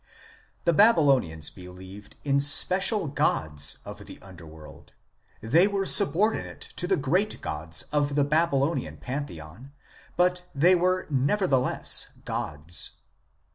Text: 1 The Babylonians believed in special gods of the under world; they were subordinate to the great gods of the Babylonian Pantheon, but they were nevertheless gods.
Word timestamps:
1 0.01 0.07
The 0.63 0.73
Babylonians 0.73 1.51
believed 1.51 2.15
in 2.23 2.39
special 2.39 3.07
gods 3.07 3.77
of 3.85 4.07
the 4.07 4.17
under 4.19 4.47
world; 4.47 4.93
they 5.41 5.67
were 5.67 5.85
subordinate 5.85 6.61
to 6.77 6.87
the 6.87 6.97
great 6.97 7.39
gods 7.39 7.83
of 7.91 8.15
the 8.15 8.23
Babylonian 8.25 8.97
Pantheon, 8.97 9.73
but 10.17 10.41
they 10.55 10.73
were 10.73 11.05
nevertheless 11.11 12.07
gods. 12.25 12.97